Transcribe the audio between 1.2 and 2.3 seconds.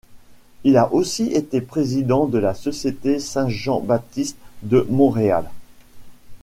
été président